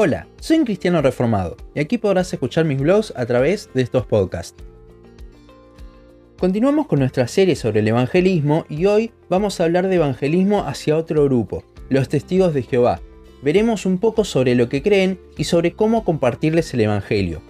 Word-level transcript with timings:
Hola, 0.00 0.28
soy 0.38 0.58
un 0.58 0.64
cristiano 0.64 1.02
reformado 1.02 1.56
y 1.74 1.80
aquí 1.80 1.98
podrás 1.98 2.32
escuchar 2.32 2.64
mis 2.64 2.78
blogs 2.78 3.12
a 3.16 3.26
través 3.26 3.68
de 3.74 3.82
estos 3.82 4.06
podcasts. 4.06 4.54
Continuamos 6.38 6.86
con 6.86 7.00
nuestra 7.00 7.26
serie 7.26 7.56
sobre 7.56 7.80
el 7.80 7.88
evangelismo 7.88 8.64
y 8.68 8.86
hoy 8.86 9.10
vamos 9.28 9.58
a 9.58 9.64
hablar 9.64 9.88
de 9.88 9.96
evangelismo 9.96 10.62
hacia 10.68 10.96
otro 10.96 11.24
grupo, 11.24 11.64
los 11.88 12.08
testigos 12.08 12.54
de 12.54 12.62
Jehová. 12.62 13.00
Veremos 13.42 13.86
un 13.86 13.98
poco 13.98 14.22
sobre 14.22 14.54
lo 14.54 14.68
que 14.68 14.84
creen 14.84 15.18
y 15.36 15.42
sobre 15.42 15.72
cómo 15.72 16.04
compartirles 16.04 16.72
el 16.74 16.82
evangelio. 16.82 17.42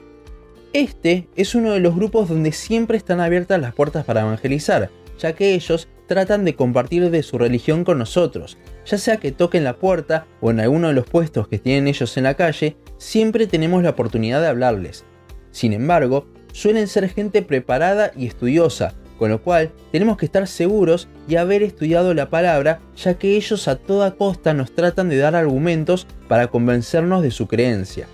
Este 0.72 1.28
es 1.36 1.54
uno 1.54 1.72
de 1.72 1.80
los 1.80 1.94
grupos 1.96 2.30
donde 2.30 2.52
siempre 2.52 2.96
están 2.96 3.20
abiertas 3.20 3.60
las 3.60 3.74
puertas 3.74 4.06
para 4.06 4.22
evangelizar, 4.22 4.88
ya 5.18 5.34
que 5.34 5.52
ellos 5.52 5.86
tratan 6.09 6.45
de 6.45 6.56
compartir 6.56 7.11
de 7.11 7.22
su 7.22 7.38
religión 7.38 7.84
con 7.84 7.98
nosotros, 7.98 8.59
ya 8.84 8.98
sea 8.98 9.18
que 9.18 9.30
toquen 9.30 9.62
la 9.62 9.77
puerta 9.77 10.27
o 10.41 10.50
en 10.50 10.59
alguno 10.59 10.88
de 10.88 10.95
los 10.95 11.06
puestos 11.06 11.46
que 11.46 11.59
tienen 11.59 11.87
ellos 11.87 12.16
en 12.16 12.24
la 12.24 12.34
calle, 12.34 12.77
siempre 12.96 13.46
tenemos 13.46 13.84
la 13.84 13.91
oportunidad 13.91 14.41
de 14.41 14.48
hablarles. 14.48 15.05
Sin 15.52 15.73
embargo, 15.73 16.27
suelen 16.52 16.88
ser 16.88 17.09
gente 17.09 17.42
preparada 17.42 18.10
y 18.16 18.27
estudiosa, 18.27 18.95
con 19.18 19.30
lo 19.30 19.42
cual 19.42 19.70
tenemos 19.92 20.16
que 20.16 20.27
estar 20.27 20.46
seguros 20.46 21.09
y 21.29 21.37
haber 21.37 21.62
estudiado 21.62 22.15
la 22.15 22.30
palabra, 22.30 22.80
ya 22.96 23.15
que 23.15 23.37
ellos 23.37 23.68
a 23.68 23.77
toda 23.77 24.15
costa 24.15 24.54
nos 24.54 24.73
tratan 24.74 25.09
de 25.09 25.18
dar 25.18 25.34
argumentos 25.37 26.06
para 26.29 26.46
convencernos 26.46 27.23
de 27.23 27.30
su 27.30 27.46
creencia. 27.46 28.06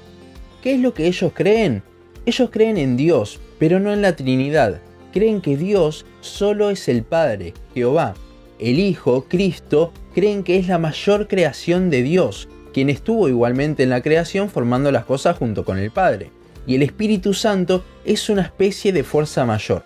¿Qué 0.63 0.75
es 0.75 0.81
lo 0.81 0.95
que 0.95 1.07
ellos 1.07 1.33
creen? 1.35 1.83
Ellos 2.27 2.49
creen 2.51 2.79
en 2.79 2.97
Dios, 2.97 3.39
pero 3.59 3.81
no 3.81 3.93
en 3.93 4.01
la 4.01 4.17
Trinidad. 4.17 4.81
Creen 5.15 5.41
que 5.41 5.57
Dios 5.57 6.07
solo 6.23 6.71
es 6.71 6.89
el 6.89 7.05
Padre, 7.05 7.55
Jehová, 7.73 8.15
el 8.59 8.81
Hijo, 8.81 9.27
Cristo, 9.29 9.93
creen 10.13 10.43
que 10.43 10.57
es 10.57 10.67
la 10.67 10.79
mayor 10.79 11.29
creación 11.29 11.89
de 11.89 12.03
Dios, 12.03 12.49
quien 12.73 12.91
estuvo 12.91 13.29
igualmente 13.29 13.85
en 13.85 13.91
la 13.91 14.03
creación 14.03 14.51
formando 14.51 14.91
las 14.91 15.05
cosas 15.05 15.39
junto 15.39 15.65
con 15.65 15.79
el 15.79 15.93
Padre, 15.93 16.33
y 16.67 16.75
el 16.75 16.83
Espíritu 16.83 17.33
Santo 17.33 17.85
es 18.05 18.29
una 18.29 18.43
especie 18.43 18.93
de 18.93 19.05
fuerza 19.05 19.47
mayor. 19.47 19.85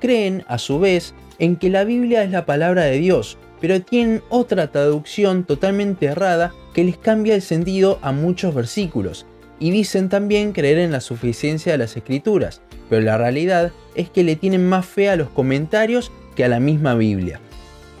Creen, 0.00 0.42
a 0.48 0.58
su 0.58 0.80
vez, 0.80 1.14
en 1.38 1.54
que 1.54 1.70
la 1.70 1.84
Biblia 1.84 2.24
es 2.24 2.32
la 2.32 2.44
palabra 2.44 2.86
de 2.86 2.98
Dios, 2.98 3.38
pero 3.60 3.80
tienen 3.80 4.20
otra 4.30 4.72
traducción 4.72 5.44
totalmente 5.44 6.06
errada 6.06 6.52
que 6.74 6.82
les 6.82 6.96
cambia 6.96 7.36
el 7.36 7.42
sentido 7.42 8.00
a 8.02 8.10
muchos 8.10 8.52
versículos, 8.52 9.26
y 9.60 9.70
dicen 9.70 10.08
también 10.08 10.50
creer 10.50 10.78
en 10.78 10.90
la 10.90 11.00
suficiencia 11.00 11.70
de 11.70 11.78
las 11.78 11.96
escrituras, 11.96 12.62
pero 12.90 13.00
la 13.00 13.16
realidad 13.16 13.72
es 13.94 14.10
que 14.10 14.24
le 14.24 14.36
tienen 14.36 14.68
más 14.68 14.84
fe 14.84 15.08
a 15.08 15.16
los 15.16 15.30
comentarios 15.30 16.12
que 16.34 16.44
a 16.44 16.48
la 16.48 16.60
misma 16.60 16.94
Biblia. 16.94 17.40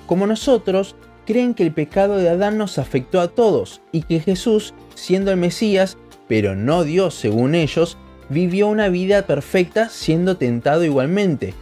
Como 0.06 0.26
nosotros, 0.26 0.96
creen 1.24 1.54
que 1.54 1.62
el 1.62 1.72
pecado 1.72 2.18
de 2.18 2.28
Adán 2.28 2.58
nos 2.58 2.78
afectó 2.78 3.20
a 3.20 3.28
todos 3.28 3.80
y 3.92 4.02
que 4.02 4.20
Jesús, 4.20 4.74
siendo 4.94 5.30
el 5.30 5.38
Mesías, 5.38 5.96
pero 6.28 6.56
no 6.56 6.84
Dios 6.84 7.14
según 7.14 7.54
ellos, 7.54 7.96
vivió 8.28 8.68
una 8.68 8.88
vida 8.88 9.22
perfecta 9.22 9.88
siendo 9.88 10.36
tentado 10.36 10.84
igualmente, 10.84 11.54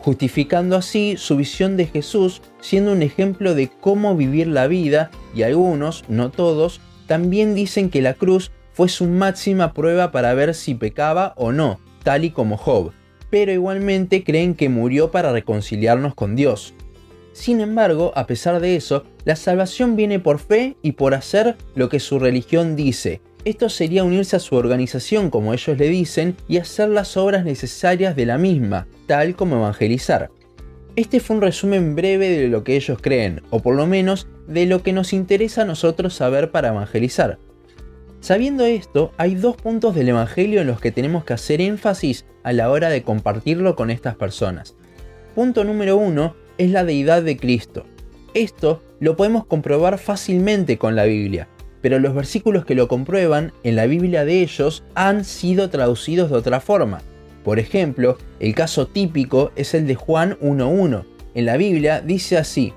justificando 0.00 0.76
así 0.76 1.16
su 1.16 1.36
visión 1.36 1.76
de 1.76 1.86
Jesús 1.86 2.42
siendo 2.60 2.92
un 2.92 3.02
ejemplo 3.02 3.54
de 3.54 3.68
cómo 3.68 4.16
vivir 4.16 4.46
la 4.46 4.66
vida 4.66 5.10
y 5.34 5.42
algunos, 5.42 6.04
no 6.08 6.30
todos, 6.30 6.80
también 7.06 7.54
dicen 7.54 7.90
que 7.90 8.02
la 8.02 8.14
cruz 8.14 8.50
fue 8.72 8.88
su 8.88 9.06
máxima 9.06 9.74
prueba 9.74 10.10
para 10.12 10.32
ver 10.34 10.54
si 10.54 10.74
pecaba 10.74 11.34
o 11.36 11.52
no, 11.52 11.78
tal 12.02 12.24
y 12.24 12.30
como 12.30 12.56
Job, 12.56 12.92
pero 13.30 13.52
igualmente 13.52 14.24
creen 14.24 14.54
que 14.54 14.68
murió 14.68 15.10
para 15.10 15.32
reconciliarnos 15.32 16.14
con 16.14 16.36
Dios. 16.36 16.74
Sin 17.32 17.60
embargo, 17.60 18.12
a 18.14 18.26
pesar 18.26 18.60
de 18.60 18.76
eso, 18.76 19.04
la 19.24 19.36
salvación 19.36 19.96
viene 19.96 20.18
por 20.18 20.38
fe 20.38 20.76
y 20.82 20.92
por 20.92 21.14
hacer 21.14 21.56
lo 21.74 21.88
que 21.88 21.98
su 21.98 22.18
religión 22.18 22.76
dice. 22.76 23.20
Esto 23.44 23.68
sería 23.68 24.04
unirse 24.04 24.36
a 24.36 24.40
su 24.40 24.54
organización, 24.54 25.30
como 25.30 25.52
ellos 25.52 25.76
le 25.78 25.88
dicen, 25.88 26.36
y 26.46 26.58
hacer 26.58 26.90
las 26.90 27.16
obras 27.16 27.44
necesarias 27.44 28.14
de 28.14 28.26
la 28.26 28.38
misma, 28.38 28.86
tal 29.06 29.34
como 29.34 29.56
evangelizar. 29.56 30.30
Este 30.94 31.20
fue 31.20 31.36
un 31.36 31.42
resumen 31.42 31.96
breve 31.96 32.28
de 32.28 32.48
lo 32.48 32.64
que 32.64 32.76
ellos 32.76 32.98
creen, 33.00 33.42
o 33.50 33.60
por 33.60 33.74
lo 33.74 33.86
menos 33.86 34.28
de 34.46 34.66
lo 34.66 34.82
que 34.82 34.92
nos 34.92 35.12
interesa 35.12 35.62
a 35.62 35.64
nosotros 35.64 36.14
saber 36.14 36.50
para 36.50 36.68
evangelizar. 36.68 37.38
Sabiendo 38.22 38.64
esto, 38.64 39.10
hay 39.16 39.34
dos 39.34 39.56
puntos 39.56 39.96
del 39.96 40.08
Evangelio 40.08 40.60
en 40.60 40.68
los 40.68 40.80
que 40.80 40.92
tenemos 40.92 41.24
que 41.24 41.32
hacer 41.32 41.60
énfasis 41.60 42.24
a 42.44 42.52
la 42.52 42.70
hora 42.70 42.88
de 42.88 43.02
compartirlo 43.02 43.74
con 43.74 43.90
estas 43.90 44.14
personas. 44.14 44.76
Punto 45.34 45.64
número 45.64 45.96
uno 45.96 46.36
es 46.56 46.70
la 46.70 46.84
deidad 46.84 47.24
de 47.24 47.36
Cristo. 47.36 47.84
Esto 48.32 48.80
lo 49.00 49.16
podemos 49.16 49.44
comprobar 49.44 49.98
fácilmente 49.98 50.78
con 50.78 50.94
la 50.94 51.02
Biblia, 51.02 51.48
pero 51.80 51.98
los 51.98 52.14
versículos 52.14 52.64
que 52.64 52.76
lo 52.76 52.86
comprueban 52.86 53.52
en 53.64 53.74
la 53.74 53.86
Biblia 53.86 54.24
de 54.24 54.40
ellos 54.40 54.84
han 54.94 55.24
sido 55.24 55.68
traducidos 55.68 56.30
de 56.30 56.36
otra 56.36 56.60
forma. 56.60 57.02
Por 57.42 57.58
ejemplo, 57.58 58.18
el 58.38 58.54
caso 58.54 58.86
típico 58.86 59.50
es 59.56 59.74
el 59.74 59.88
de 59.88 59.96
Juan 59.96 60.38
1.1. 60.40 61.04
En 61.34 61.44
la 61.44 61.56
Biblia 61.56 62.00
dice 62.00 62.38
así, 62.38 62.72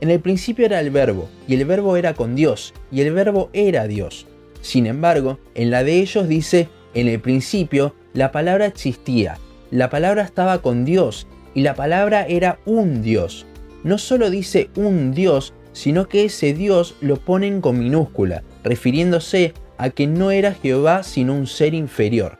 en 0.00 0.10
el 0.10 0.18
principio 0.18 0.66
era 0.66 0.80
el 0.80 0.90
verbo, 0.90 1.28
y 1.46 1.54
el 1.54 1.64
verbo 1.66 1.96
era 1.96 2.14
con 2.14 2.34
Dios, 2.34 2.74
y 2.90 3.02
el 3.02 3.14
verbo 3.14 3.48
era 3.52 3.86
Dios. 3.86 4.26
Sin 4.60 4.86
embargo, 4.86 5.38
en 5.54 5.70
la 5.70 5.84
de 5.84 6.00
ellos 6.00 6.28
dice, 6.28 6.68
en 6.94 7.08
el 7.08 7.20
principio 7.20 7.94
la 8.12 8.32
palabra 8.32 8.66
existía, 8.66 9.38
la 9.70 9.90
palabra 9.90 10.22
estaba 10.22 10.62
con 10.62 10.84
Dios, 10.84 11.26
y 11.54 11.62
la 11.62 11.74
palabra 11.74 12.26
era 12.26 12.58
un 12.66 13.02
Dios. 13.02 13.46
No 13.84 13.98
solo 13.98 14.30
dice 14.30 14.70
un 14.76 15.12
Dios, 15.12 15.54
sino 15.72 16.08
que 16.08 16.24
ese 16.24 16.54
Dios 16.54 16.96
lo 17.00 17.16
ponen 17.16 17.60
con 17.60 17.78
minúscula, 17.78 18.42
refiriéndose 18.64 19.54
a 19.76 19.90
que 19.90 20.06
no 20.06 20.30
era 20.30 20.54
Jehová 20.54 21.02
sino 21.02 21.34
un 21.34 21.46
ser 21.46 21.74
inferior. 21.74 22.38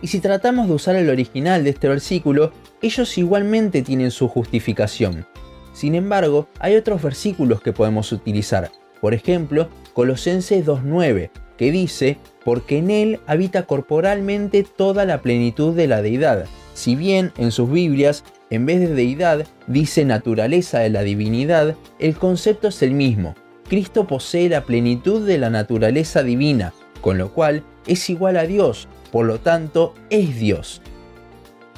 Y 0.00 0.08
si 0.08 0.20
tratamos 0.20 0.68
de 0.68 0.74
usar 0.74 0.96
el 0.96 1.10
original 1.10 1.64
de 1.64 1.70
este 1.70 1.88
versículo, 1.88 2.52
ellos 2.80 3.18
igualmente 3.18 3.82
tienen 3.82 4.10
su 4.10 4.28
justificación. 4.28 5.26
Sin 5.72 5.94
embargo, 5.94 6.48
hay 6.60 6.76
otros 6.76 7.02
versículos 7.02 7.60
que 7.60 7.72
podemos 7.72 8.12
utilizar. 8.12 8.70
Por 9.00 9.14
ejemplo, 9.14 9.68
Colosenses 9.92 10.64
2.9, 10.64 11.30
que 11.58 11.70
dice, 11.70 12.16
porque 12.44 12.78
en 12.78 12.90
él 12.90 13.20
habita 13.26 13.64
corporalmente 13.64 14.62
toda 14.62 15.04
la 15.04 15.20
plenitud 15.20 15.74
de 15.74 15.88
la 15.88 16.00
deidad. 16.00 16.46
Si 16.72 16.96
bien 16.96 17.32
en 17.36 17.50
sus 17.50 17.70
Biblias 17.70 18.24
en 18.50 18.64
vez 18.64 18.80
de 18.80 18.94
deidad, 18.94 19.46
dice 19.66 20.04
naturaleza 20.04 20.78
de 20.78 20.88
la 20.88 21.02
divinidad, 21.02 21.76
el 21.98 22.16
concepto 22.16 22.68
es 22.68 22.82
el 22.82 22.92
mismo. 22.92 23.34
Cristo 23.68 24.06
posee 24.06 24.48
la 24.48 24.64
plenitud 24.64 25.26
de 25.26 25.36
la 25.36 25.50
naturaleza 25.50 26.22
divina, 26.22 26.72
con 27.02 27.18
lo 27.18 27.34
cual 27.34 27.64
es 27.86 28.08
igual 28.08 28.38
a 28.38 28.44
Dios, 28.44 28.88
por 29.12 29.26
lo 29.26 29.40
tanto 29.40 29.94
es 30.08 30.38
Dios. 30.38 30.80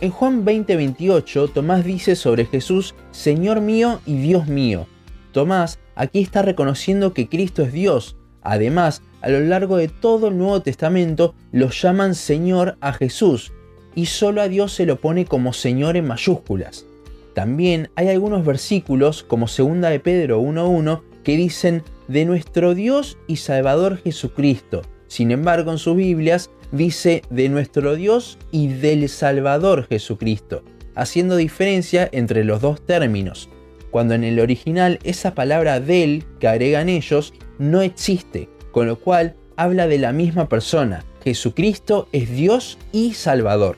En 0.00 0.10
Juan 0.10 0.44
20:28, 0.44 1.48
Tomás 1.52 1.84
dice 1.84 2.14
sobre 2.14 2.46
Jesús, 2.46 2.94
Señor 3.10 3.60
mío 3.60 4.00
y 4.06 4.18
Dios 4.18 4.46
mío. 4.46 4.86
Tomás 5.32 5.78
aquí 5.94 6.20
está 6.20 6.42
reconociendo 6.42 7.12
que 7.12 7.28
Cristo 7.28 7.62
es 7.62 7.72
Dios. 7.72 8.16
Además, 8.42 9.02
a 9.22 9.28
lo 9.28 9.40
largo 9.40 9.76
de 9.76 9.88
todo 9.88 10.28
el 10.28 10.38
Nuevo 10.38 10.60
Testamento 10.60 11.34
lo 11.52 11.70
llaman 11.70 12.14
Señor 12.14 12.76
a 12.80 12.92
Jesús, 12.92 13.52
y 13.94 14.06
solo 14.06 14.40
a 14.42 14.48
Dios 14.48 14.72
se 14.72 14.86
lo 14.86 15.00
pone 15.00 15.24
como 15.24 15.52
Señor 15.52 15.96
en 15.96 16.06
mayúsculas. 16.06 16.86
También 17.34 17.90
hay 17.96 18.08
algunos 18.08 18.44
versículos, 18.44 19.22
como 19.22 19.46
2 19.46 19.80
de 19.80 20.00
Pedro 20.00 20.40
1.1, 20.40 21.02
que 21.22 21.36
dicen 21.36 21.82
de 22.08 22.24
nuestro 22.24 22.74
Dios 22.74 23.18
y 23.26 23.36
Salvador 23.36 23.98
Jesucristo. 23.98 24.82
Sin 25.06 25.30
embargo, 25.30 25.70
en 25.72 25.78
sus 25.78 25.96
Biblias 25.96 26.50
dice 26.72 27.22
de 27.30 27.48
nuestro 27.48 27.96
Dios 27.96 28.38
y 28.50 28.68
del 28.68 29.08
Salvador 29.08 29.86
Jesucristo, 29.88 30.62
haciendo 30.94 31.36
diferencia 31.36 32.08
entre 32.12 32.44
los 32.44 32.60
dos 32.60 32.84
términos, 32.84 33.48
cuando 33.90 34.14
en 34.14 34.24
el 34.24 34.40
original 34.40 34.98
esa 35.02 35.34
palabra 35.34 35.80
del 35.80 36.24
que 36.38 36.48
agregan 36.48 36.88
ellos 36.88 37.34
no 37.58 37.82
existe, 37.82 38.48
con 38.70 38.86
lo 38.86 38.96
cual 38.96 39.34
habla 39.56 39.86
de 39.86 39.98
la 39.98 40.12
misma 40.12 40.48
persona, 40.48 41.04
Jesucristo 41.22 42.08
es 42.12 42.30
Dios 42.30 42.78
y 42.92 43.12
Salvador. 43.14 43.76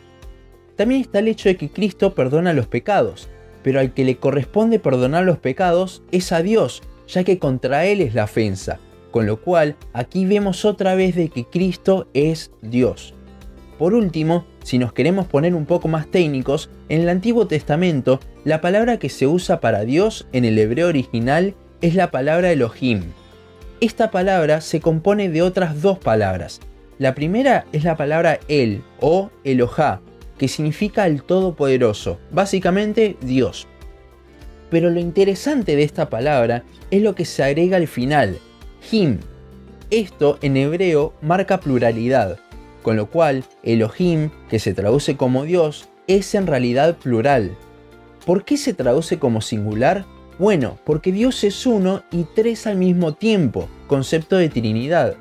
También 0.77 1.01
está 1.01 1.19
el 1.19 1.29
hecho 1.29 1.49
de 1.49 1.57
que 1.57 1.71
Cristo 1.71 2.15
perdona 2.15 2.53
los 2.53 2.67
pecados, 2.67 3.29
pero 3.63 3.81
al 3.81 3.93
que 3.95 4.05
le 4.05 4.17
corresponde 4.17 4.79
perdonar 4.79 5.25
los 5.25 5.39
pecados 5.39 6.03
es 6.11 6.33
a 6.33 6.43
Dios, 6.43 6.83
ya 7.09 7.25
que 7.25 7.39
contra 7.39 7.87
Él 7.87 8.01
es 8.01 8.15
la 8.15 8.25
ofensa, 8.25 8.81
con 9.11 9.27
lo 9.27 9.41
cual 9.41 9.77
aquí 9.93 10.25
vemos 10.25 10.65
otra 10.65 10.95
vez 10.95 11.15
de 11.15 11.29
que 11.29 11.45
Cristo 11.45 12.09
es 12.15 12.51
Dios. 12.63 13.15
Por 13.79 13.95
último, 13.95 14.47
si 14.63 14.79
nos 14.79 14.93
queremos 14.93 15.27
poner 15.27 15.55
un 15.55 15.67
poco 15.67 15.89
más 15.89 16.07
técnicos, 16.09 16.71
en 16.89 17.01
el 17.01 17.09
Antiguo 17.09 17.47
Testamento 17.47 18.21
la 18.45 18.61
palabra 18.61 18.99
que 18.99 19.09
se 19.09 19.27
usa 19.27 19.61
para 19.61 19.85
Dios 19.85 20.27
en 20.33 20.45
el 20.45 20.59
hebreo 20.59 20.89
original 20.89 21.55
es 21.81 21.95
la 21.95 22.11
palabra 22.11 22.53
Elohim. 22.53 23.03
Esta 23.83 24.13
palabra 24.13 24.61
se 24.61 24.81
compone 24.81 25.29
de 25.29 25.43
otras 25.43 25.83
dos 25.83 25.99
palabras, 25.99 26.61
la 27.01 27.17
primera 27.17 27.67
es 27.73 27.83
la 27.83 27.97
palabra 27.97 28.39
El 28.47 28.85
o 29.01 29.33
Elohá, 29.43 30.01
que 30.39 30.47
significa 30.47 31.05
el 31.09 31.25
Todopoderoso, 31.25 32.21
básicamente 32.31 33.17
Dios. 33.21 33.67
Pero 34.71 34.89
lo 34.89 35.01
interesante 35.01 35.75
de 35.75 35.83
esta 35.83 36.09
palabra 36.09 36.63
es 36.93 37.03
lo 37.03 37.17
que 37.17 37.25
se 37.25 37.43
agrega 37.43 37.77
al 37.77 37.89
final, 37.89 38.39
Him. 38.93 39.19
Esto 39.91 40.39
en 40.43 40.59
hebreo 40.59 41.15
marca 41.21 41.59
pluralidad, 41.59 42.39
con 42.85 42.95
lo 42.95 43.11
cual 43.11 43.43
Elohim, 43.65 44.31
que 44.49 44.61
se 44.61 44.75
traduce 44.75 45.17
como 45.17 45.43
Dios, 45.43 45.89
es 46.07 46.37
en 46.37 46.47
realidad 46.47 46.99
plural. 46.99 47.57
¿Por 48.27 48.45
qué 48.45 48.59
se 48.59 48.75
traduce 48.75 49.19
como 49.19 49.41
singular? 49.41 50.05
Bueno, 50.39 50.79
porque 50.85 51.13
Dios 51.13 51.45
es 51.45 51.67
uno 51.67 52.03
y 52.11 52.25
tres 52.25 52.67
al 52.67 52.77
mismo 52.77 53.15
tiempo, 53.15 53.69
concepto 53.87 54.37
de 54.37 54.49
Trinidad. 54.49 55.15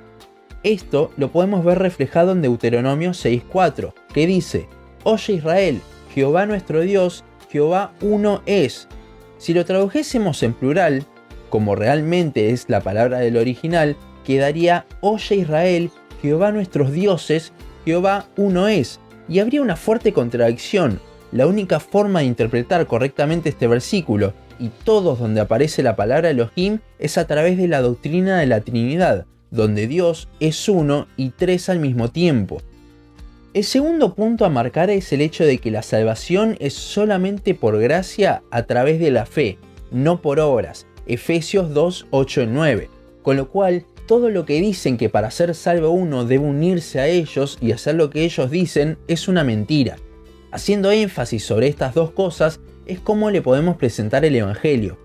Esto 0.63 1.11
lo 1.17 1.31
podemos 1.31 1.65
ver 1.65 1.79
reflejado 1.79 2.31
en 2.31 2.41
Deuteronomio 2.41 3.11
6.4, 3.11 3.93
que 4.13 4.25
dice, 4.25 4.67
Oye 5.03 5.33
Israel, 5.33 5.81
Jehová 6.13 6.45
nuestro 6.45 6.81
Dios, 6.81 7.25
Jehová 7.49 7.93
uno 8.01 8.41
es. 8.45 8.87
Si 9.37 9.53
lo 9.53 9.65
tradujésemos 9.65 10.43
en 10.43 10.53
plural, 10.53 11.05
como 11.49 11.75
realmente 11.75 12.51
es 12.51 12.69
la 12.69 12.79
palabra 12.81 13.19
del 13.19 13.37
original, 13.37 13.97
quedaría 14.23 14.85
Oye 15.01 15.35
Israel, 15.35 15.91
Jehová 16.21 16.51
nuestros 16.51 16.93
dioses, 16.93 17.51
Jehová 17.83 18.27
uno 18.37 18.69
es. 18.69 18.99
Y 19.27 19.39
habría 19.39 19.61
una 19.61 19.75
fuerte 19.75 20.13
contradicción. 20.13 20.99
La 21.31 21.47
única 21.47 21.79
forma 21.79 22.19
de 22.19 22.25
interpretar 22.25 22.87
correctamente 22.87 23.49
este 23.49 23.67
versículo 23.67 24.33
y 24.61 24.69
todos 24.83 25.19
donde 25.19 25.41
aparece 25.41 25.81
la 25.81 25.95
palabra 25.95 26.29
Elohim 26.29 26.79
es 26.99 27.17
a 27.17 27.25
través 27.25 27.57
de 27.57 27.67
la 27.67 27.81
doctrina 27.81 28.39
de 28.39 28.45
la 28.45 28.61
Trinidad, 28.61 29.25
donde 29.49 29.87
Dios 29.87 30.29
es 30.39 30.69
uno 30.69 31.07
y 31.17 31.31
tres 31.31 31.67
al 31.67 31.79
mismo 31.79 32.09
tiempo. 32.09 32.61
El 33.55 33.63
segundo 33.63 34.13
punto 34.13 34.45
a 34.45 34.49
marcar 34.49 34.91
es 34.91 35.11
el 35.11 35.19
hecho 35.19 35.43
de 35.43 35.57
que 35.57 35.71
la 35.71 35.81
salvación 35.81 36.55
es 36.59 36.73
solamente 36.73 37.55
por 37.55 37.79
gracia 37.79 38.43
a 38.51 38.63
través 38.63 38.99
de 38.99 39.11
la 39.11 39.25
fe, 39.25 39.57
no 39.89 40.21
por 40.21 40.39
obras. 40.39 40.85
Efesios 41.07 41.73
2, 41.73 42.07
8 42.11 42.43
y 42.43 42.47
9. 42.47 42.89
Con 43.23 43.37
lo 43.37 43.49
cual, 43.49 43.83
todo 44.07 44.29
lo 44.29 44.45
que 44.45 44.61
dicen 44.61 44.97
que 44.97 45.09
para 45.09 45.31
ser 45.31 45.55
salvo 45.55 45.89
uno 45.89 46.23
debe 46.23 46.45
unirse 46.45 46.99
a 46.99 47.07
ellos 47.07 47.57
y 47.59 47.71
hacer 47.71 47.95
lo 47.95 48.09
que 48.09 48.23
ellos 48.23 48.51
dicen 48.51 48.97
es 49.07 49.27
una 49.27 49.43
mentira. 49.43 49.97
Haciendo 50.51 50.91
énfasis 50.91 51.43
sobre 51.43 51.67
estas 51.67 51.93
dos 51.93 52.11
cosas 52.11 52.59
es 52.85 52.99
como 52.99 53.31
le 53.31 53.41
podemos 53.41 53.77
presentar 53.77 54.25
el 54.25 54.35
Evangelio. 54.35 54.97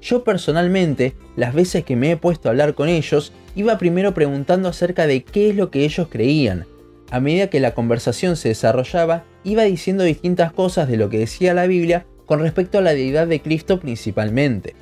Yo 0.00 0.24
personalmente, 0.24 1.14
las 1.36 1.54
veces 1.54 1.84
que 1.84 1.96
me 1.96 2.10
he 2.10 2.16
puesto 2.16 2.48
a 2.48 2.50
hablar 2.50 2.74
con 2.74 2.88
ellos, 2.88 3.32
iba 3.54 3.78
primero 3.78 4.14
preguntando 4.14 4.68
acerca 4.68 5.06
de 5.06 5.22
qué 5.22 5.50
es 5.50 5.56
lo 5.56 5.70
que 5.70 5.84
ellos 5.84 6.08
creían. 6.10 6.66
A 7.10 7.20
medida 7.20 7.48
que 7.48 7.60
la 7.60 7.74
conversación 7.74 8.36
se 8.36 8.48
desarrollaba, 8.48 9.24
iba 9.44 9.62
diciendo 9.62 10.02
distintas 10.02 10.52
cosas 10.52 10.88
de 10.88 10.96
lo 10.96 11.08
que 11.08 11.18
decía 11.18 11.54
la 11.54 11.66
Biblia 11.66 12.06
con 12.26 12.40
respecto 12.40 12.78
a 12.78 12.82
la 12.82 12.94
deidad 12.94 13.26
de 13.26 13.40
Cristo 13.40 13.78
principalmente. 13.78 14.74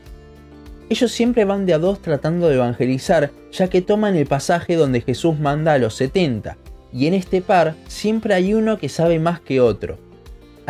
Ellos 0.88 1.12
siempre 1.12 1.44
van 1.44 1.66
de 1.66 1.74
a 1.74 1.78
dos 1.78 2.00
tratando 2.00 2.48
de 2.48 2.56
evangelizar, 2.56 3.30
ya 3.52 3.68
que 3.68 3.82
toman 3.82 4.16
el 4.16 4.26
pasaje 4.26 4.76
donde 4.76 5.00
Jesús 5.00 5.38
manda 5.38 5.72
a 5.72 5.78
los 5.78 5.94
70, 5.94 6.56
y 6.92 7.06
en 7.06 7.14
este 7.14 7.42
par 7.42 7.74
siempre 7.86 8.34
hay 8.34 8.54
uno 8.54 8.78
que 8.78 8.88
sabe 8.88 9.18
más 9.18 9.40
que 9.40 9.60
otro. 9.60 9.98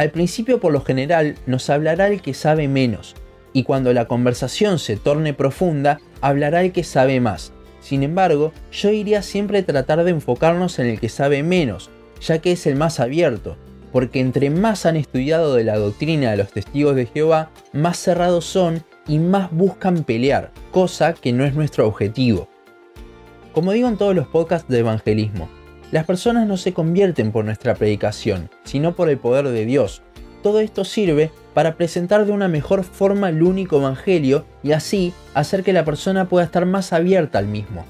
Al 0.01 0.13
principio 0.13 0.61
por 0.61 0.73
lo 0.73 0.81
general 0.81 1.35
nos 1.45 1.69
hablará 1.69 2.07
el 2.09 2.23
que 2.23 2.33
sabe 2.33 2.69
menos, 2.69 3.15
y 3.53 3.65
cuando 3.65 3.93
la 3.93 4.07
conversación 4.07 4.79
se 4.79 4.97
torne 4.97 5.35
profunda, 5.35 6.01
hablará 6.23 6.63
el 6.63 6.73
que 6.73 6.85
sabe 6.85 7.21
más. 7.21 7.53
Sin 7.83 8.03
embargo, 8.03 8.55
yo 8.73 8.89
iría 8.89 9.21
siempre 9.21 9.59
a 9.59 9.67
tratar 9.67 10.03
de 10.03 10.13
enfocarnos 10.13 10.79
en 10.79 10.87
el 10.87 11.01
que 11.01 11.11
sabe 11.11 11.43
menos, 11.43 11.91
ya 12.23 12.39
que 12.39 12.53
es 12.53 12.67
el 12.67 12.77
más 12.77 12.99
abierto, 12.99 13.59
porque 13.93 14.21
entre 14.21 14.49
más 14.49 14.87
han 14.87 14.97
estudiado 14.97 15.55
de 15.55 15.65
la 15.65 15.77
doctrina 15.77 16.31
de 16.31 16.39
los 16.39 16.51
testigos 16.51 16.97
de 16.97 17.05
Jehová, 17.05 17.51
más 17.75 17.99
cerrados 17.99 18.47
son 18.47 18.83
y 19.07 19.19
más 19.19 19.51
buscan 19.51 20.05
pelear, 20.05 20.51
cosa 20.73 21.13
que 21.13 21.35
no 21.35 21.45
es 21.45 21.55
nuestro 21.55 21.87
objetivo. 21.87 22.49
Como 23.53 23.73
digo 23.73 23.87
en 23.87 23.99
todos 23.99 24.15
los 24.15 24.29
podcasts 24.29 24.67
de 24.67 24.79
evangelismo, 24.79 25.51
las 25.91 26.05
personas 26.05 26.47
no 26.47 26.57
se 26.57 26.73
convierten 26.73 27.33
por 27.33 27.45
nuestra 27.45 27.75
predicación, 27.75 28.51
sino 28.65 28.95
por 28.95 29.09
el 29.09 29.19
poder 29.19 29.49
de 29.49 29.65
Dios. 29.65 30.03
Todo 30.43 30.61
esto 30.61 30.85
sirve 30.85 31.31
para 31.55 31.77
presentar 31.77 32.25
de 32.25 32.33
una 32.33 32.49
mejor 32.49 32.85
forma 32.85 33.29
el 33.29 33.43
único 33.43 33.79
evangelio 33.79 34.45
y 34.63 34.73
así 34.73 35.13
hacer 35.35 35.63
que 35.63 35.73
la 35.73 35.85
persona 35.85 36.29
pueda 36.29 36.45
estar 36.45 36.65
más 36.65 36.93
abierta 36.93 37.39
al 37.39 37.47
mismo. 37.47 37.85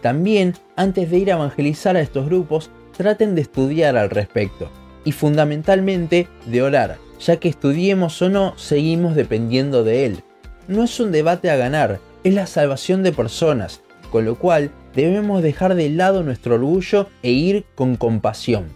También, 0.00 0.54
antes 0.76 1.10
de 1.10 1.18
ir 1.18 1.30
a 1.30 1.36
evangelizar 1.36 1.96
a 1.96 2.00
estos 2.00 2.26
grupos, 2.26 2.70
traten 2.96 3.34
de 3.34 3.42
estudiar 3.42 3.96
al 3.96 4.10
respecto 4.10 4.70
y 5.04 5.12
fundamentalmente 5.12 6.28
de 6.46 6.62
orar, 6.62 6.98
ya 7.20 7.36
que 7.36 7.48
estudiemos 7.48 8.20
o 8.22 8.28
no, 8.28 8.54
seguimos 8.56 9.14
dependiendo 9.14 9.84
de 9.84 10.06
Él 10.06 10.22
no 10.68 10.84
es 10.84 11.00
un 11.00 11.10
debate 11.10 11.50
a 11.50 11.56
ganar, 11.56 11.98
es 12.24 12.34
la 12.34 12.46
salvación 12.46 13.02
de 13.02 13.12
personas, 13.12 13.80
con 14.10 14.24
lo 14.24 14.36
cual 14.36 14.70
debemos 14.94 15.42
dejar 15.42 15.74
de 15.74 15.90
lado 15.90 16.22
nuestro 16.22 16.54
orgullo 16.56 17.08
e 17.22 17.30
ir 17.30 17.64
con 17.74 17.96
compasión. 17.96 18.66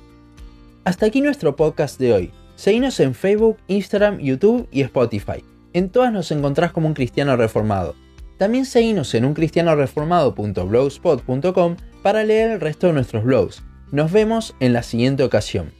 Hasta 0.84 1.06
aquí 1.06 1.20
nuestro 1.20 1.56
podcast 1.56 1.98
de 1.98 2.12
hoy. 2.12 2.30
Seguinos 2.56 3.00
en 3.00 3.14
Facebook, 3.14 3.56
Instagram, 3.68 4.18
YouTube 4.18 4.68
y 4.70 4.82
Spotify. 4.82 5.42
En 5.72 5.88
todas 5.88 6.12
nos 6.12 6.30
encontrás 6.30 6.72
como 6.72 6.88
un 6.88 6.94
cristiano 6.94 7.36
reformado. 7.36 7.94
También 8.36 8.66
seguinos 8.66 9.14
en 9.14 9.24
uncristianoreformado.blogspot.com 9.24 11.76
para 12.02 12.24
leer 12.24 12.50
el 12.50 12.60
resto 12.60 12.88
de 12.88 12.92
nuestros 12.92 13.24
blogs. 13.24 13.62
Nos 13.90 14.10
vemos 14.10 14.54
en 14.60 14.72
la 14.72 14.82
siguiente 14.82 15.22
ocasión. 15.22 15.70